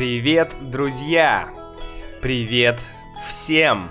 [0.00, 1.52] Привет, друзья!
[2.22, 2.80] Привет
[3.28, 3.90] всем!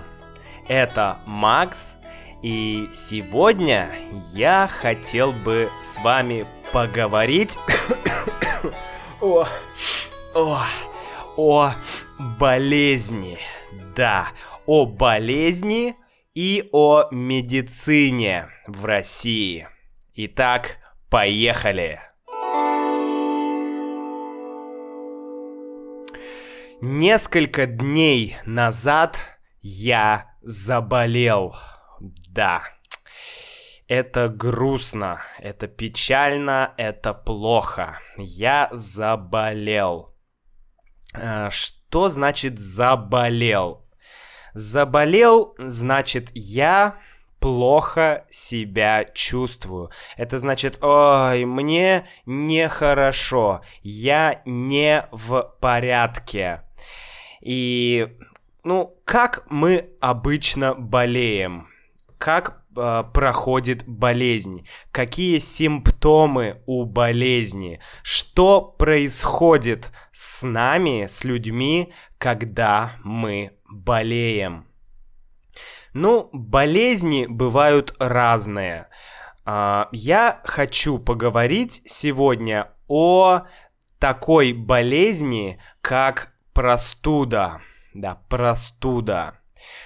[0.67, 1.93] Это Макс,
[2.41, 3.91] и сегодня
[4.33, 7.59] я хотел бы с вами поговорить
[9.21, 9.45] о,
[10.33, 10.63] о,
[11.37, 11.73] о
[12.39, 13.37] болезни.
[13.95, 14.29] Да,
[14.65, 15.95] о болезни
[16.33, 19.67] и о медицине в России.
[20.15, 20.77] Итак,
[21.11, 22.08] поехали!
[26.81, 29.19] Несколько дней назад
[29.61, 31.53] я заболел.
[31.99, 32.63] Да.
[33.89, 37.99] Это грустно, это печально, это плохо.
[38.15, 40.15] Я заболел.
[41.13, 43.85] А, что значит заболел?
[44.53, 46.97] Заболел значит я
[47.41, 49.91] плохо себя чувствую.
[50.15, 56.63] Это значит, ой, мне нехорошо, я не в порядке.
[57.41, 58.17] И,
[58.63, 61.67] ну, как мы обычно болеем?
[62.17, 64.67] Как э, проходит болезнь?
[64.91, 67.79] Какие симптомы у болезни?
[68.03, 74.67] Что происходит с нами, с людьми, когда мы болеем?
[75.93, 78.87] Ну, болезни бывают разные.
[79.45, 83.41] А, я хочу поговорить сегодня о
[83.97, 87.61] такой болезни, как простуда.
[87.93, 89.39] Да, простуда.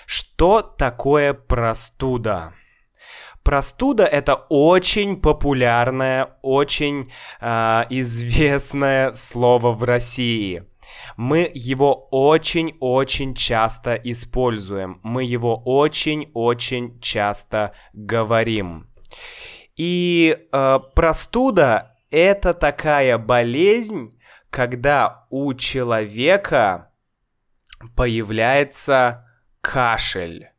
[0.08, 2.54] Что такое простуда?
[3.44, 10.64] Простуда это очень популярное, очень э, известное слово в России.
[11.16, 15.00] Мы его очень-очень часто используем.
[15.04, 18.88] Мы его очень-очень часто говорим.
[19.76, 24.13] И э, простуда это такая болезнь,
[24.54, 26.92] когда у человека
[27.96, 29.28] появляется
[29.62, 30.52] кашель.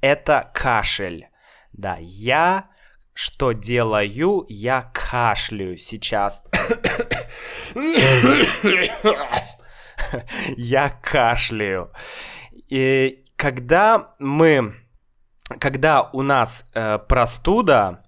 [0.00, 1.28] Это кашель.
[1.74, 2.70] Да, я
[3.12, 4.46] что делаю?
[4.48, 6.42] Я кашляю сейчас.
[10.56, 11.92] Я кашляю.
[12.70, 14.74] И когда мы,
[15.60, 18.02] когда у нас э, простуда,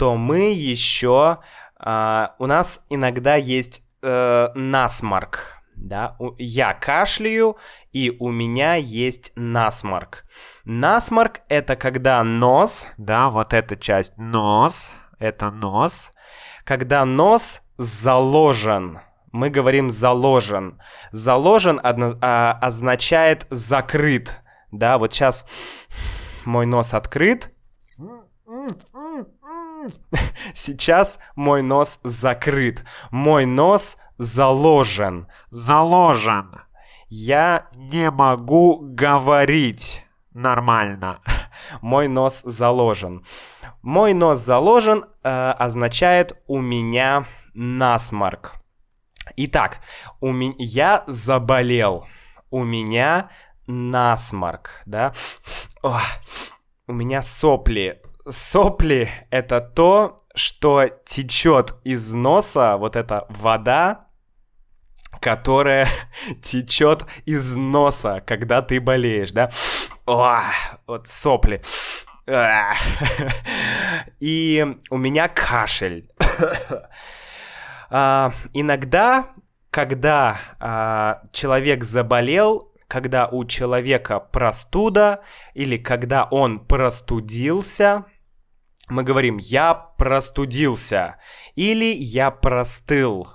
[0.00, 1.40] то мы еще,
[1.78, 7.58] э, у нас иногда есть э, насморк, да, я кашляю,
[7.92, 10.24] и у меня есть насморк.
[10.64, 16.14] Насморк— это когда нос, да, вот эта часть нос, это нос,
[16.64, 19.00] когда нос заложен,
[19.32, 20.80] мы говорим заложен.
[21.12, 24.40] Заложен одно, а, означает закрыт,
[24.72, 25.44] да, вот сейчас
[26.46, 27.52] мой нос открыт,
[30.54, 32.84] Сейчас мой нос закрыт.
[33.10, 35.28] Мой нос заложен.
[35.50, 36.62] Заложен.
[37.08, 41.20] Я не могу говорить нормально.
[41.80, 43.24] Мой нос заложен.
[43.82, 47.24] Мой нос заложен э, означает у меня
[47.54, 48.54] насморк.
[49.36, 49.80] Итак,
[50.20, 52.06] у меня я заболел.
[52.50, 53.30] У меня
[53.66, 55.12] насморк, да?
[55.82, 56.00] О,
[56.86, 64.08] у меня сопли Сопли— это то, что течет из носа, вот эта вода,
[65.20, 65.88] которая
[66.42, 69.50] течет из носа, когда ты болеешь, да?
[70.06, 70.42] О,
[70.86, 71.62] вот сопли.
[74.20, 76.08] И у меня кашель.
[77.90, 79.30] а, иногда,
[79.70, 85.22] когда а, человек заболел, когда у человека простуда
[85.54, 88.04] или когда он простудился,
[88.88, 91.18] мы говорим «я простудился»
[91.54, 93.28] или «я простыл».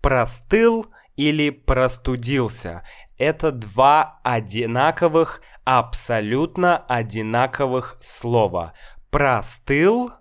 [0.00, 2.82] Простыл или простудился.
[3.18, 8.72] Это два одинаковых, абсолютно одинаковых слова.
[9.10, 10.12] Простыл,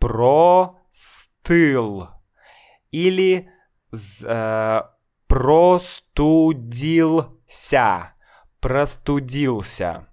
[0.00, 2.08] простыл.
[2.90, 3.48] Или
[4.24, 4.80] э,
[5.30, 8.14] простудился ся,
[8.60, 10.06] простудился.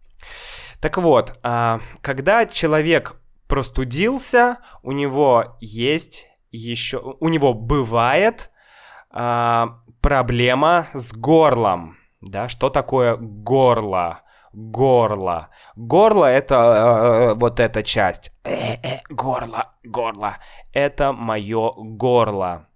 [0.80, 8.52] Так вот, а, когда человек простудился, у него есть еще, у него бывает
[9.10, 11.98] а, проблема с горлом.
[12.22, 14.22] Да, что такое горло?
[14.54, 15.50] Горло.
[15.76, 18.32] Горло это э, вот эта часть.
[18.44, 20.38] Э, э, горло, горло.
[20.74, 22.68] Это мое горло.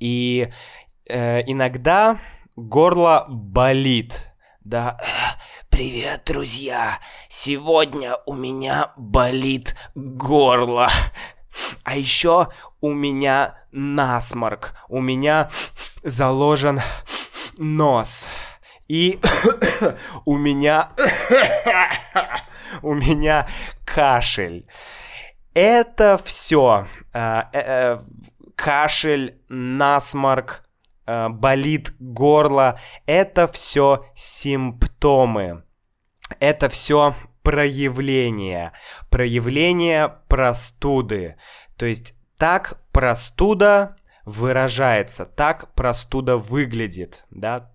[0.00, 0.48] И
[1.08, 2.18] э, иногда
[2.56, 4.32] горло болит.
[4.60, 4.98] Да,
[5.68, 6.98] привет, друзья.
[7.28, 10.88] Сегодня у меня болит горло.
[11.84, 12.48] А еще
[12.80, 15.50] у меня насморк, у меня
[16.02, 16.80] заложен
[17.58, 18.26] нос.
[18.88, 19.20] И
[20.24, 20.90] у меня...
[22.82, 23.46] у меня
[23.84, 24.66] кашель.
[25.54, 26.86] Это все.
[27.12, 27.98] Э, э,
[28.56, 30.63] кашель, насморк,
[31.06, 32.78] болит горло.
[33.06, 35.64] Это все симптомы.
[36.40, 38.72] Это все проявление.
[39.10, 41.36] Проявление простуды.
[41.76, 47.70] То есть так простуда выражается, так простуда выглядит, да,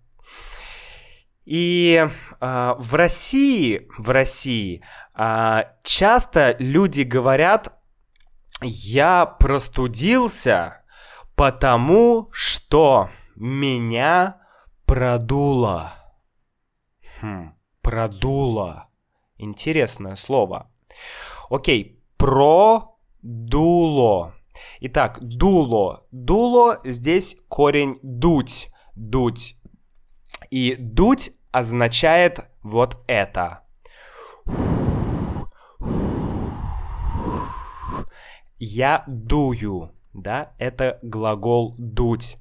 [1.49, 2.07] и
[2.41, 4.83] э, в России, в России
[5.15, 7.73] э, часто люди говорят,
[8.61, 10.83] я простудился,
[11.35, 13.09] потому что
[13.39, 14.37] меня
[14.85, 15.93] продуло.
[17.21, 18.89] Хм, продуло.
[19.37, 20.69] Интересное слово.
[21.49, 23.23] Окей, продуло.
[24.81, 26.05] Итак, дуло.
[26.11, 28.69] Дуло здесь корень дуть.
[28.95, 29.55] Дуть.
[30.49, 33.63] И дуть означает вот это.
[38.57, 42.37] Я дую, да, это глагол дуть.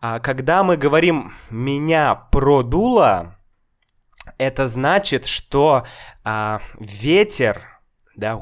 [0.00, 3.36] А когда мы говорим меня продуло,
[4.38, 5.84] это значит, что
[6.24, 7.66] а, ветер,
[8.16, 8.40] да,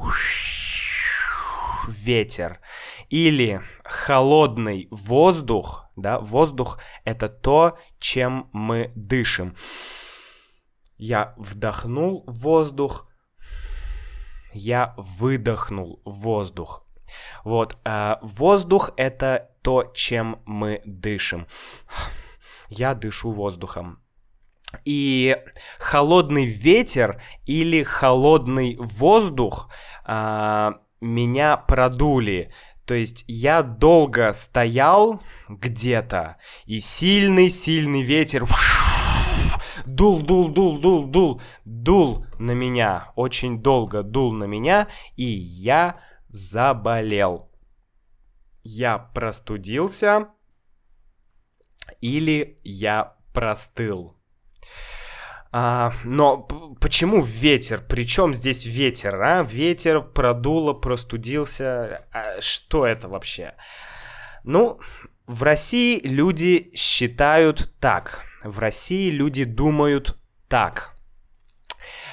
[1.89, 2.61] ветер,
[3.09, 9.57] или холодный воздух, да, воздух— это то, чем мы дышим.
[10.97, 13.09] Я вдохнул воздух,
[14.53, 16.87] я выдохнул воздух.
[17.43, 21.47] Вот, а воздух— это то, чем мы дышим.
[22.71, 23.99] Я дышу воздухом.
[24.87, 25.37] И
[25.79, 29.69] холодный ветер или холодный воздух
[30.07, 32.51] а, меня продули.
[32.87, 35.21] То есть я долго стоял
[35.51, 38.47] где-то, и сильный-сильный ветер
[39.85, 46.01] дул, дул, дул, дул, дул, дул на меня, очень долго дул на меня, и я
[46.31, 47.48] заболел.
[48.71, 50.29] Я простудился
[52.03, 54.15] или я простыл.
[55.51, 56.43] А, но
[56.79, 57.83] почему ветер?
[57.89, 59.43] Причем здесь ветер, а?
[59.43, 62.05] Ветер продуло, простудился.
[62.13, 63.55] А что это вообще?
[64.45, 64.79] Ну,
[65.27, 68.27] в России люди считают так.
[68.45, 70.95] В России люди думают так.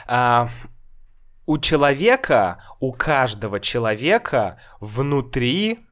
[0.08, 0.50] А,
[1.46, 5.86] у человека, у каждого человека внутри,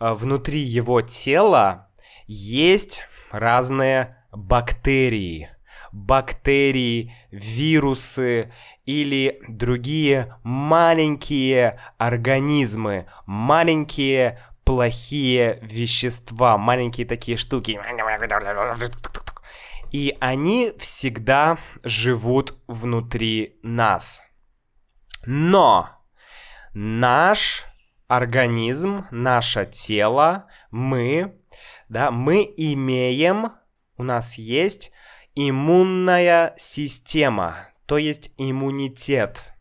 [0.00, 1.88] внутри его тела
[2.26, 5.50] есть разные бактерии
[5.92, 8.52] бактерии, вирусы
[8.84, 17.80] или другие маленькие организмы, маленькие плохие вещества, маленькие такие штуки.
[19.90, 24.20] И они всегда живут внутри нас.
[25.24, 25.88] Но
[26.74, 27.64] наш
[28.08, 31.38] организм, наше тело, мы,
[31.88, 33.52] да, мы имеем,
[33.96, 34.90] у нас есть
[35.34, 39.54] иммунная система, то есть иммунитет.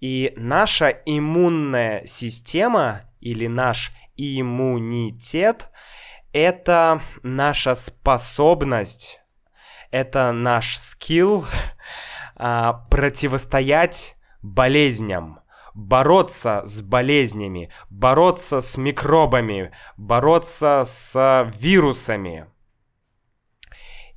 [0.00, 5.68] И наша иммунная система или наш иммунитет–
[6.32, 9.20] это наша способность,
[9.90, 11.46] это наш скилл
[12.36, 15.40] а, противостоять болезням,
[15.74, 22.46] бороться с болезнями, бороться с микробами, бороться с вирусами.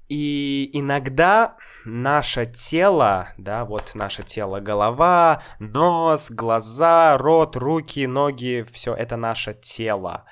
[0.08, 8.94] И иногда наше тело, да, вот наше тело, голова, нос, глаза, рот, руки, ноги, все
[8.94, 10.26] это наше тело.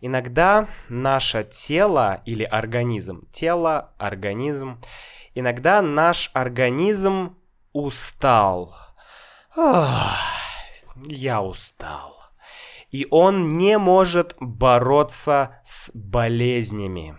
[0.00, 4.80] Иногда наше тело или организм, тело, организм,
[5.34, 7.36] иногда наш организм
[7.72, 8.76] устал.
[9.56, 10.35] Ах,
[11.04, 12.16] я устал.
[12.90, 17.18] И он не может бороться с болезнями.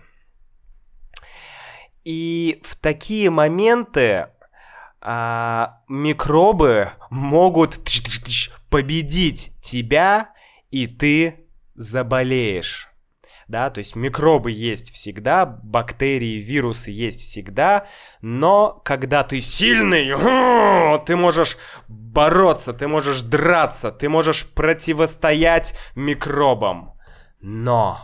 [2.04, 4.28] И в такие моменты
[5.00, 7.80] а, микробы могут
[8.70, 10.32] победить тебя,
[10.70, 12.87] и ты заболеешь.
[13.48, 17.86] Да, то есть микробы есть всегда, бактерии, вирусы есть всегда,
[18.20, 21.56] но когда ты сильный, ты можешь
[21.88, 26.92] бороться, ты можешь драться, ты можешь противостоять микробам.
[27.40, 27.98] Но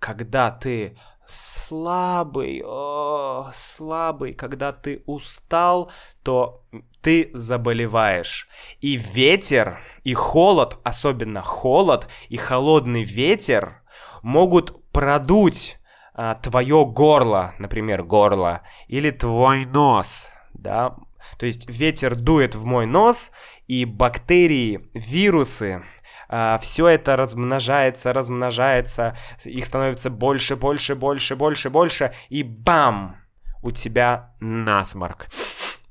[0.00, 0.96] когда ты
[1.30, 4.34] слабый, о, слабый.
[4.34, 5.90] Когда ты устал,
[6.22, 6.64] то
[7.00, 8.48] ты заболеваешь.
[8.80, 13.82] И ветер, и холод, особенно холод и холодный ветер
[14.22, 15.78] могут продуть
[16.14, 20.96] а, твое горло, например, горло, или твой нос, да.
[21.38, 23.30] То есть ветер дует в мой нос,
[23.66, 25.82] и бактерии, вирусы,
[26.28, 33.16] а, все это размножается, размножается, их становится больше, больше, больше, больше, больше, и бам!
[33.62, 35.26] У тебя насморк.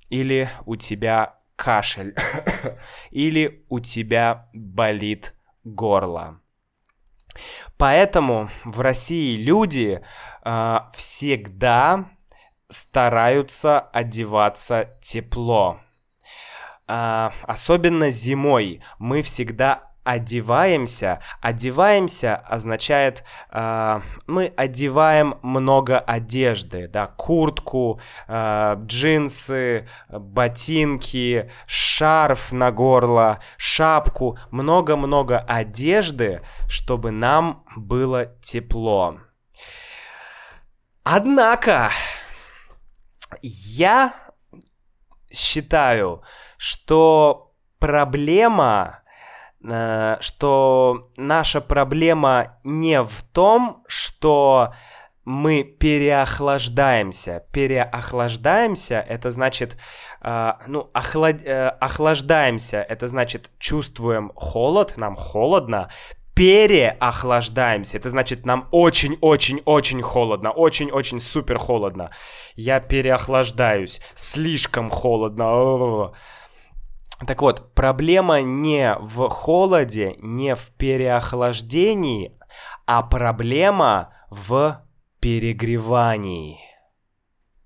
[0.09, 2.15] Или у тебя кашель.
[3.11, 6.39] Или у тебя болит горло.
[7.77, 10.01] Поэтому в России люди
[10.43, 12.09] э, всегда
[12.69, 15.79] стараются одеваться тепло.
[16.87, 21.21] Э, особенно зимой мы всегда одеваемся.
[21.41, 33.39] Одеваемся означает э, мы одеваем много одежды, да, куртку, э, джинсы, ботинки, шарф на горло,
[33.57, 39.19] шапку, много-много одежды, чтобы нам было тепло.
[41.03, 41.91] Однако
[43.41, 44.13] я
[45.31, 46.23] считаю,
[46.57, 49.01] что проблема
[49.61, 54.73] что наша проблема не в том, что
[55.29, 57.43] мы переохлаждаемся.
[57.51, 59.77] Переохлаждаемся, это значит,
[60.21, 65.89] э, ну, охлад, э, охлаждаемся, это значит, чувствуем холод, нам холодно,
[66.33, 67.97] переохлаждаемся.
[67.97, 72.09] Это значит, нам очень-очень-очень холодно, очень-очень супер холодно.
[72.55, 76.13] Я переохлаждаюсь, слишком холодно.
[77.27, 82.37] Так вот, проблема не в холоде, не в переохлаждении,
[82.85, 84.85] а проблема в
[85.19, 86.59] перегревании.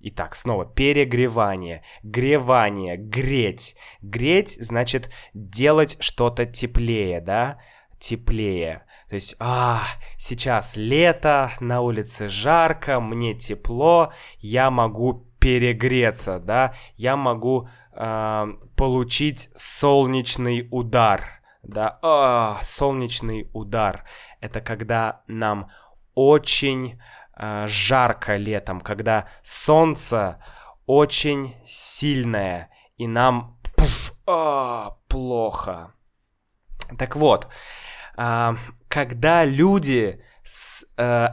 [0.06, 3.76] Итак, снова перегревание, гревание, греть.
[4.02, 7.60] Греть значит делать что-то теплее, да?
[8.00, 8.84] Теплее.
[9.08, 9.84] То есть, а,
[10.18, 16.74] сейчас лето, на улице жарко, мне тепло, я могу перегреться, да?
[16.96, 21.44] Я могу получить солнечный удар.
[21.64, 24.04] Да, а, солнечный удар.
[24.42, 25.70] Это когда нам
[26.14, 27.00] очень
[27.36, 30.44] э, жарко летом, когда солнце
[30.86, 35.94] очень сильное, и нам пуф, а, плохо.
[36.98, 37.48] Так вот,
[38.18, 38.56] э,
[38.90, 41.30] когда люди с, э,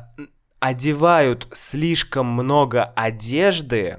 [0.61, 3.99] одевают слишком много одежды,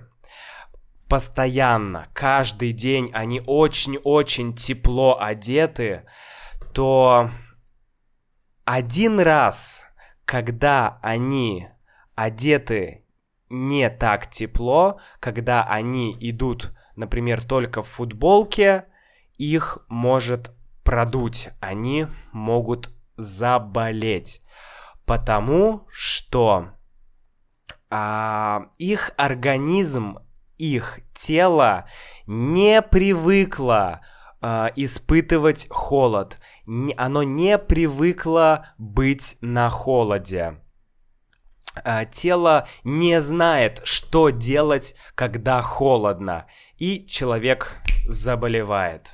[1.12, 6.06] постоянно, каждый день они очень-очень тепло одеты,
[6.74, 7.30] то
[8.64, 9.82] один раз,
[10.24, 11.68] когда они
[12.16, 13.04] одеты
[13.50, 18.86] не так тепло, когда они идут, например, только в футболке,
[19.38, 24.42] их может продуть, они могут заболеть,
[25.06, 26.70] потому что
[27.90, 30.20] а, их организм
[30.62, 31.86] их тело
[32.28, 34.02] не привыкло
[34.42, 36.38] э, испытывать холод.
[36.68, 40.62] Не, оно не привыкло быть на холоде.
[41.84, 46.46] Э, тело не знает, что делать, когда холодно,
[46.78, 47.76] и человек
[48.08, 49.12] заболевает.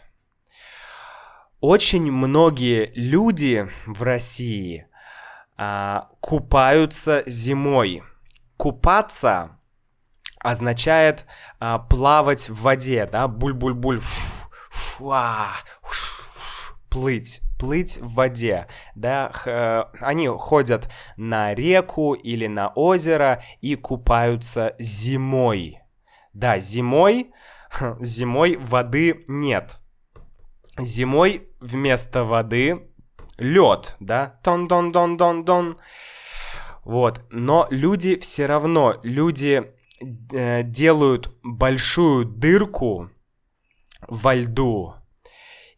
[1.61, 4.85] Очень многие люди в России
[5.57, 8.03] э, купаются зимой.
[8.57, 9.56] Купаться
[10.39, 11.25] означает
[11.59, 14.01] а, плавать в воде, да, буль-буль-буль,
[16.89, 24.75] плыть, плыть в воде, да, х, они ходят на реку или на озеро и купаются
[24.79, 25.79] зимой.
[26.33, 27.31] Да, зимой,
[27.99, 29.79] зимой воды нет.
[30.77, 32.91] Зимой вместо воды
[33.37, 35.77] лед, да, тон-дон-дон-дон-дон.
[36.83, 43.09] Вот, но люди все равно, люди э, делают большую дырку
[44.07, 44.95] во льду,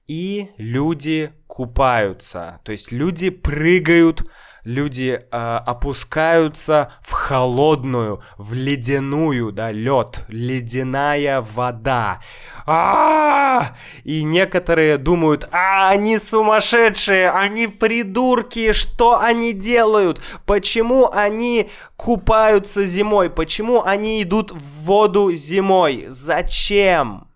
[0.07, 2.59] и люди купаются.
[2.63, 4.29] То есть люди прыгают,
[4.69, 12.21] люди э, опускаются в холодную, в ледяную, да, лед, ледяная вода.
[12.67, 20.21] А, И некоторые думают, а, они сумасшедшие, они придурки, что они делают?
[20.45, 23.31] Почему они купаются зимой?
[23.31, 26.05] Почему они идут в воду зимой?
[26.09, 27.27] Зачем?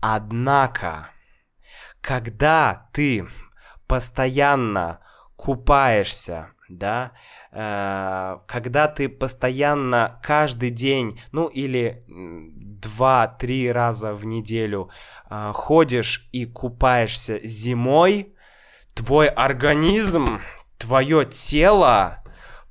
[0.00, 1.10] Однако,
[2.00, 3.26] когда ты
[3.86, 5.00] постоянно
[5.36, 7.12] купаешься да,
[7.52, 14.90] э, когда ты постоянно каждый день, ну или два-три раза в неделю
[15.30, 18.34] э, ходишь и купаешься зимой,
[18.94, 20.40] твой организм,
[20.78, 22.22] твое тело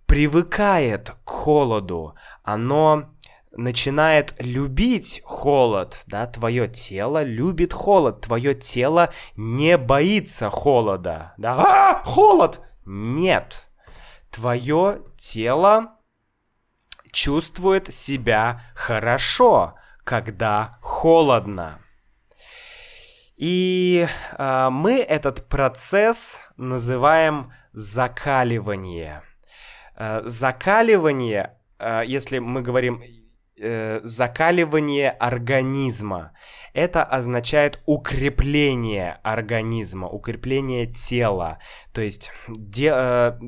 [0.06, 3.15] привыкает к холоду, оно
[3.56, 12.04] начинает любить холод, да, твое тело любит холод, твое тело не боится холода, да, а,
[12.04, 13.68] холод, нет,
[14.32, 15.96] твое тело
[17.12, 21.80] чувствует себя хорошо, когда холодно.
[23.38, 24.08] И
[24.38, 29.24] э, мы этот процесс называем закаливание.
[29.98, 33.02] Э, закаливание, э, если мы говорим
[33.58, 36.34] э, закаливание организма,
[36.74, 41.60] это означает укрепление организма, укрепление тела.
[41.94, 43.40] То есть де, э,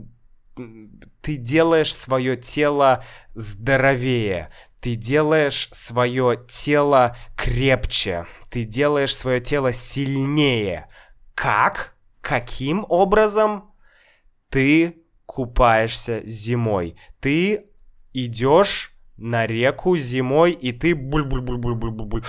[1.21, 3.03] ты делаешь свое тело
[3.35, 4.49] здоровее,
[4.79, 10.87] ты делаешь свое тело крепче, ты делаешь свое тело сильнее.
[11.35, 11.95] Как?
[12.21, 13.71] Каким образом?
[14.49, 16.95] Ты купаешься зимой.
[17.19, 17.67] Ты
[18.13, 22.23] идешь на реку зимой, и ты буль-буль-буль-буль-буль-буль.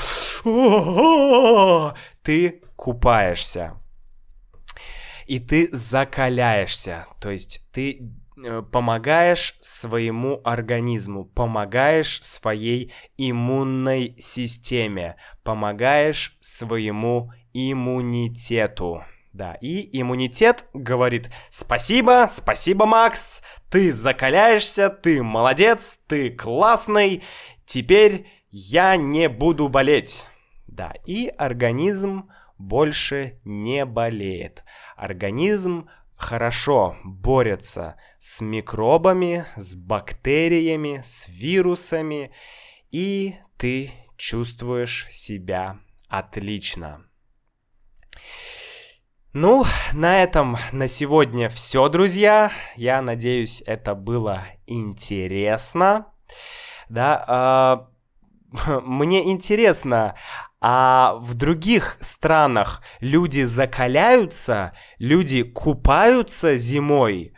[2.22, 3.74] Ты купаешься.
[5.26, 7.06] И ты закаляешься.
[7.20, 8.10] То есть ты
[8.44, 19.02] Э, помогаешь своему организму, помогаешь своей иммунной системе, помогаешь своему иммунитету.
[19.32, 27.22] Да, и иммунитет говорит «Спасибо, спасибо, Макс, ты закаляешься, ты молодец, ты классный,
[27.66, 30.24] теперь я не буду болеть».
[30.66, 34.64] Да, и организм больше не болеет.
[34.96, 42.32] Организм хорошо борется с микробами, с бактериями, с вирусами,
[42.90, 47.04] и ты чувствуешь себя отлично.
[49.40, 52.50] Ну, на этом на сегодня все, друзья.
[52.74, 56.06] Я надеюсь, это было интересно.
[56.88, 57.86] Да,
[58.58, 60.16] э, мне интересно,
[60.60, 67.32] а в других странах люди закаляются, люди купаются зимой.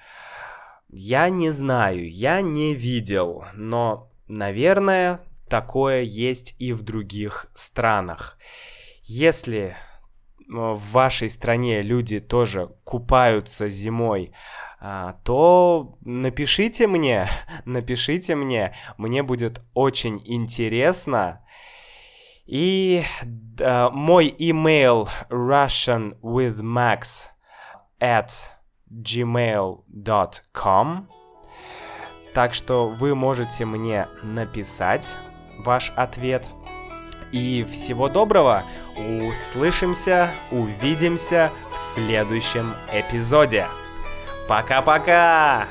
[0.88, 8.38] Я не знаю, я не видел, но, наверное, такое есть и в других странах.
[9.02, 9.76] Если
[10.50, 14.32] в вашей стране люди тоже купаются зимой,
[14.80, 17.28] а, то напишите мне,
[17.64, 21.44] напишите мне, мне будет очень интересно.
[22.46, 23.04] И
[23.58, 27.28] uh, мой email russianwithmax
[28.00, 28.30] at
[28.90, 30.08] gmail.com
[32.34, 35.08] Так что вы можете мне написать
[35.58, 36.44] ваш ответ.
[37.30, 38.64] И всего доброго!
[38.96, 43.66] Услышимся, увидимся в следующем эпизоде.
[44.48, 45.68] Пока-пока!